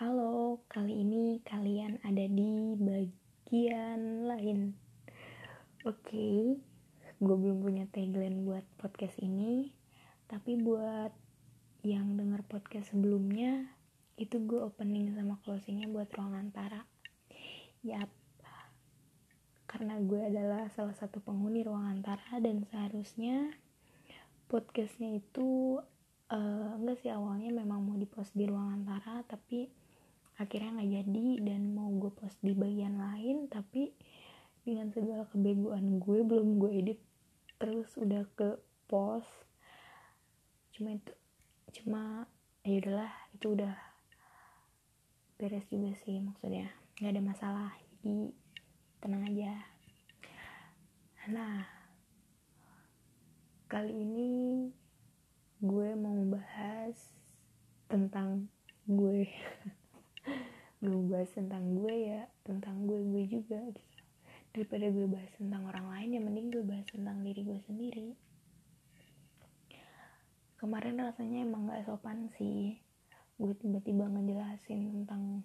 [0.00, 4.72] Halo, kali ini kalian ada di bagian lain.
[5.84, 6.56] Oke,
[7.20, 9.68] gue belum punya tagline buat podcast ini,
[10.24, 11.12] tapi buat
[11.84, 13.76] yang denger podcast sebelumnya,
[14.16, 16.80] itu gue opening sama closingnya buat ruang antara.
[17.84, 18.08] Yap,
[19.68, 23.52] karena gue adalah salah satu penghuni ruang antara dan seharusnya
[24.48, 25.76] podcastnya itu
[26.32, 29.89] uh, enggak sih awalnya memang mau dipost di ruang antara tapi
[30.40, 33.92] akhirnya nggak jadi dan mau gue post di bagian lain tapi
[34.64, 37.00] dengan segala kebegoan gue belum gue edit
[37.60, 38.56] terus udah ke
[38.88, 39.28] post.
[40.72, 41.12] Cuma itu
[41.76, 42.24] cuma
[42.64, 43.76] ya udahlah itu udah
[45.36, 46.72] beres juga sih maksudnya.
[46.96, 47.70] Nggak ada masalah
[48.00, 48.32] jadi
[49.04, 49.52] tenang aja.
[51.28, 51.68] Nah
[53.68, 54.30] kali ini
[55.60, 56.96] gue mau membahas
[57.92, 58.48] tentang
[58.88, 59.28] gue
[60.80, 64.00] gue bahas tentang gue ya tentang gue gue juga gitu.
[64.56, 68.08] Daripada gue bahas tentang orang lain ya mending gue bahas tentang diri gue sendiri.
[70.56, 72.80] Kemarin rasanya emang gak sopan sih.
[73.36, 75.44] Gue tiba-tiba ngejelasin tentang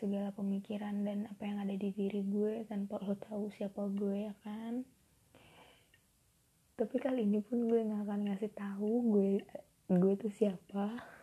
[0.00, 4.34] segala pemikiran dan apa yang ada di diri gue tanpa lo tahu siapa gue ya
[4.40, 4.80] kan?
[6.78, 9.30] Tapi kali ini pun gue nggak akan ngasih tahu gue
[9.88, 11.17] gue tuh siapa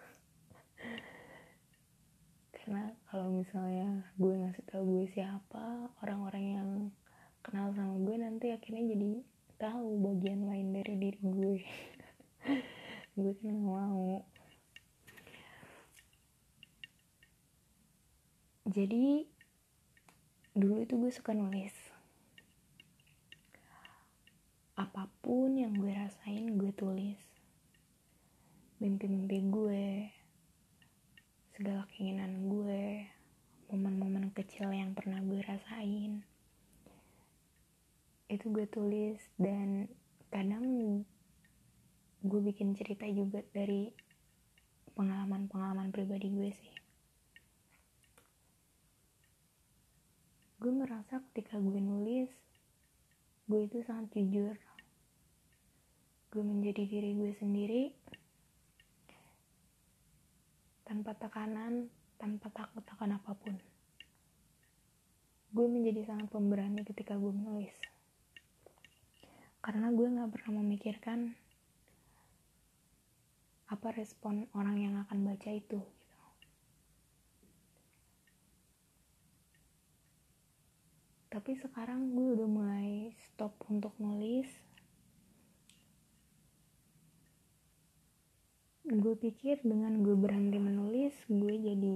[2.65, 6.69] karena kalau misalnya gue ngasih tahu gue siapa orang-orang yang
[7.45, 9.21] kenal sama gue nanti akhirnya jadi
[9.61, 11.61] tahu bagian lain dari diri gue.
[13.21, 14.25] Gue kan gak mau.
[18.65, 19.29] Jadi
[20.57, 21.71] dulu itu gue suka nulis.
[24.73, 27.21] Apa pun yang gue rasain gue tulis.
[28.83, 30.14] Mimpi-mimpi gue
[31.55, 33.07] segala keinginan gue
[33.71, 36.19] momen-momen kecil yang pernah gue rasain.
[38.27, 39.87] Itu gue tulis dan
[40.27, 40.67] kadang
[42.27, 43.87] gue bikin cerita juga dari
[44.99, 46.75] pengalaman-pengalaman pribadi gue sih.
[50.59, 52.35] Gue merasa ketika gue nulis
[53.47, 54.59] gue itu sangat jujur.
[56.35, 57.95] Gue menjadi diri gue sendiri
[60.85, 63.57] tanpa tekanan tanpa takut akan apa pun.
[65.51, 67.75] Gue menjadi sangat pemberani ketika gue menulis.
[69.59, 71.33] Karena gue gak pernah memikirkan
[73.65, 75.81] apa respon orang yang akan baca itu gitu.
[81.35, 84.47] tapi sekarang gue udah mulai stop untuk nulis
[89.01, 91.93] gue pikir dengan gue berhenti menulis gue jadi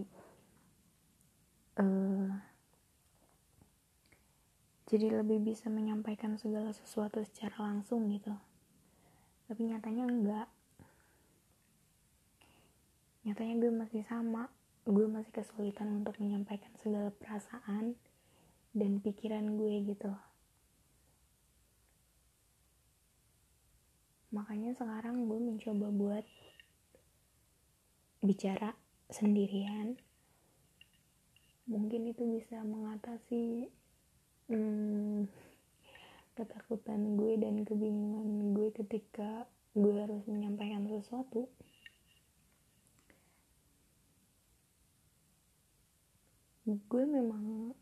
[1.80, 2.30] uh,
[4.90, 8.34] jadi lebih bisa menyampaikan segala sesuatu secara langsung gitu.
[9.46, 10.48] Tapi nyatanya enggak.
[13.22, 14.50] Nyatanya gue masih sama.
[14.90, 17.94] Gue masih kesulitan untuk menyampaikan segala perasaan
[18.74, 20.10] dan pikiran gue gitu.
[24.34, 26.26] Makanya sekarang gue mencoba buat
[28.20, 28.76] bicara
[29.08, 29.96] sendirian.
[31.70, 33.70] Mungkin itu bisa mengatasi
[34.50, 35.30] hmm,
[36.36, 39.46] ketakutan gue dan kebingungan gue ketika
[39.78, 41.48] gue harus menyampaikan sesuatu.
[46.66, 47.74] Gue memang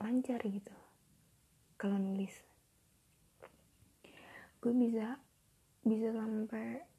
[0.00, 0.76] lancar gitu
[1.78, 2.34] kalau nulis.
[4.58, 5.20] Gue bisa
[5.82, 6.91] bisa sampai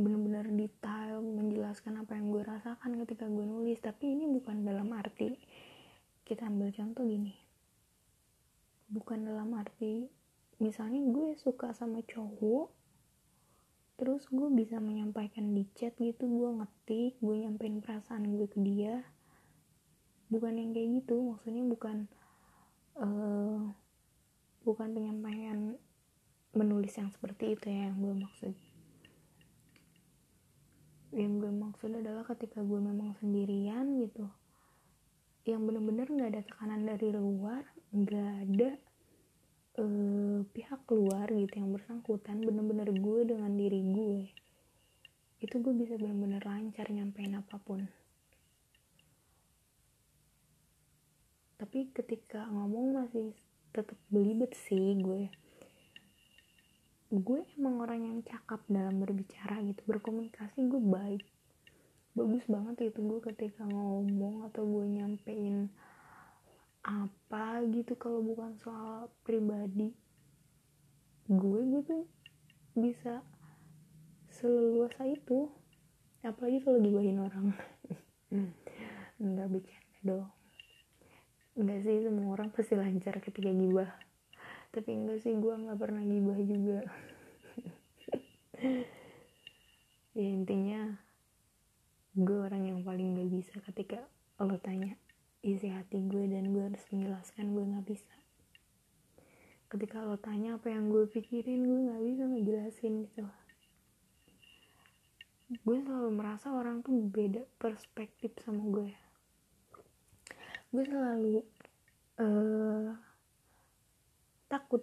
[0.00, 3.78] benar-benar detail menjelaskan apa yang gue rasakan ketika gue nulis.
[3.78, 5.36] Tapi ini bukan dalam arti
[6.24, 7.36] kita ambil contoh gini.
[8.90, 10.08] Bukan dalam arti
[10.60, 12.68] misalnya gue suka sama cowok
[14.00, 19.04] terus gue bisa menyampaikan di chat gitu gue ngetik gue nyampein perasaan gue ke dia.
[20.32, 22.08] Bukan yang kayak gitu maksudnya bukan
[22.96, 23.68] uh,
[24.64, 25.76] bukan penyampaian
[26.56, 28.54] menulis yang seperti itu ya yang gue maksud
[31.10, 34.26] yang gue maksud adalah ketika gue memang sendirian gitu
[35.48, 38.70] yang bener-bener nggak ada tekanan dari luar nggak ada
[39.82, 44.18] uh, pihak luar gitu yang bersangkutan bener-bener gue dengan diri gue
[45.40, 47.88] itu gue bisa bener-bener lancar nyampein apa pun.
[51.56, 53.32] Tapi ketika ngomong masih
[53.72, 55.32] tetap belibet sih gue
[57.10, 61.26] gue emang orang yang cakap dalam berbicara gitu berkomunikasi gue baik.
[62.14, 65.66] Bagus banget itu gue ketika ngomong atau gue nyampein
[66.86, 69.90] apa gitu kalau bukan soal pribadi.
[71.26, 72.06] Gue tuh
[72.78, 73.26] bisa
[74.30, 75.50] seleluasa itu
[76.22, 77.50] apalagi kalau gibahin orang.
[79.18, 80.30] Nggak bercanda dong.
[81.58, 83.90] Enggak sih semua orang pasti lancar ketika gibah
[84.70, 86.80] tapi enggak sih gue nggak pernah gibah juga.
[90.10, 90.98] Ya intinya
[92.18, 94.02] gue orang yang paling gak bisa ketika
[94.42, 94.98] lo tanya
[95.40, 98.14] isi hati gue dan gue harus menjelaskan gue gak bisa.
[99.70, 103.22] Ketika lo tanya apa yang gue pikirin gue gak bisa ngejelasin gitu.
[105.62, 108.90] Gue selalu merasa orang tuh beda perspektif sama gue
[110.70, 111.42] gue selalu
[112.22, 112.94] uh,
[114.50, 114.82] takut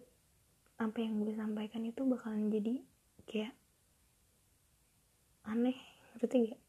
[0.79, 2.79] apa yang gue sampaikan itu bakalan jadi
[3.27, 3.53] kayak
[5.43, 5.75] aneh
[6.15, 6.61] ngerti gak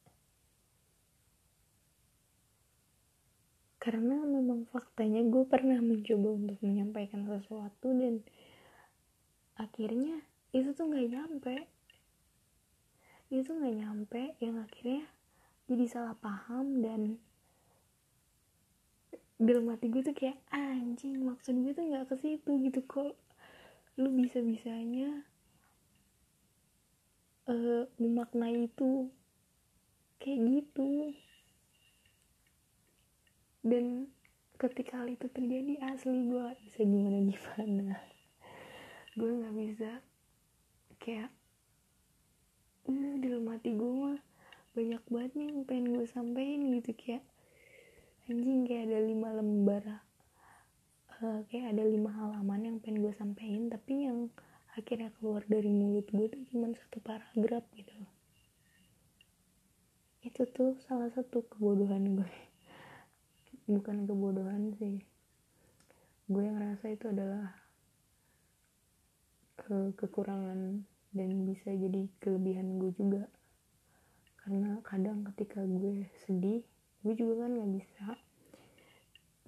[3.78, 8.20] karena memang faktanya gue pernah mencoba untuk menyampaikan sesuatu dan
[9.56, 10.20] akhirnya
[10.52, 11.56] itu tuh nggak nyampe.
[13.32, 15.08] Itu nggak nyampe yang akhirnya
[15.68, 17.20] jadi salah paham dan
[19.38, 22.82] dalam hati gue tuh kayak anjing maksud gue tuh nggak ke situ gitu.
[22.82, 23.14] Kok
[24.02, 25.22] lu bisa bisanya
[27.46, 29.06] uh, memaknai itu
[30.18, 31.14] kayak gitu?
[33.62, 34.10] Dan
[34.58, 37.96] ketika hal itu terjadi asli gue gak bisa gimana gimana.
[39.14, 39.90] Gue nggak bisa
[40.98, 41.30] kayak
[42.90, 44.18] uh, dalam hati gue mah
[44.74, 46.90] banyak banget nih yang pengen gue sampein gitu.
[46.98, 47.22] Kayak
[48.28, 49.84] anjing kayak ada lima lembar
[51.24, 54.28] uh, kayak ada lima halaman yang pengen gue sampein tapi yang
[54.76, 57.96] akhirnya keluar dari mulut gue tuh cuma satu paragraf gitu.
[60.20, 62.32] Itu tuh salah satu kebodohan gue
[63.74, 65.00] bukan kebodohan sih.
[66.28, 67.56] Gue ngerasa itu adalah
[69.56, 70.84] ke kekurangan
[71.16, 73.24] dan bisa jadi kelebihan gue juga.
[74.44, 76.60] Karena kadang ketika gue sedih
[77.06, 78.06] gue juga kan nggak bisa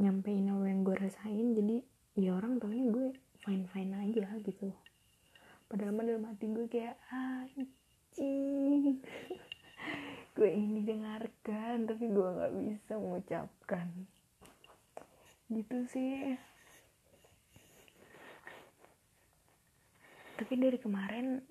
[0.01, 1.77] nyampein apa yang gue rasain jadi
[2.17, 3.07] ya orang taunya gue
[3.45, 4.73] fine fine aja gitu.
[5.71, 8.99] Padahal dalam hati gue kayak anjing
[10.37, 13.87] gue ini dengarkan tapi gue nggak bisa mengucapkan.
[15.51, 16.39] Gitu sih.
[20.41, 21.45] Tapi dari kemarin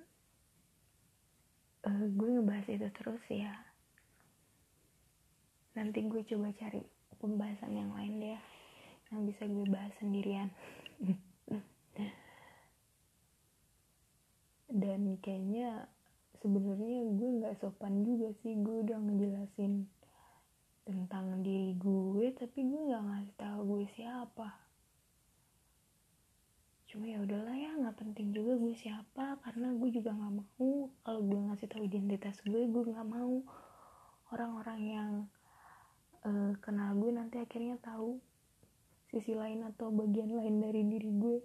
[1.85, 3.68] uh, gue ngebahas itu terus ya
[5.79, 6.83] nanti gue coba cari
[7.23, 8.39] pembahasan yang lain deh
[9.15, 10.51] yang bisa gue bahas sendirian.
[14.69, 15.87] Dan kayaknya
[16.43, 19.87] sebenarnya gue nggak sopan juga sih gue udah ngejelasin
[20.83, 24.49] tentang diri gue tapi gue nggak ngasih tahu gue siapa.
[26.89, 30.91] Cuma ya udahlah ya nggak penting juga gue siapa karena gue juga nggak mau.
[31.01, 33.41] Kalau gue ngasih tahu identitas gue gue nggak mau.
[34.29, 35.11] Orang-orang yang
[36.25, 38.19] uh, kenal gue nanti akhirnya tahu
[39.09, 41.37] sisi lain atau bagian lain dari diri gue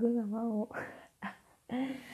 [0.00, 0.66] gue nggak mau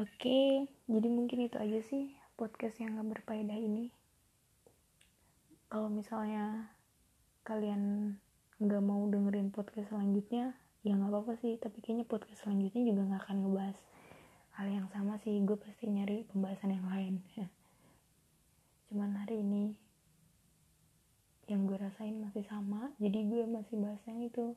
[0.00, 3.92] Oke, jadi mungkin itu aja sih podcast yang gak berfaedah ini.
[5.68, 6.72] Kalau misalnya
[7.44, 8.16] kalian
[8.56, 11.60] gak mau dengerin podcast selanjutnya, ya gak apa-apa sih.
[11.60, 13.78] Tapi kayaknya podcast selanjutnya juga gak akan ngebahas
[14.56, 15.36] hal yang sama sih.
[15.44, 17.20] Gue pasti nyari pembahasan yang lain.
[18.88, 19.76] Cuman hari ini
[21.44, 24.56] yang gue rasain masih sama, jadi gue masih bahas yang itu.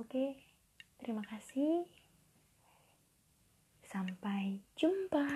[0.00, 0.40] Oke,
[0.96, 1.84] terima kasih.
[3.84, 5.28] Sampai jumpa.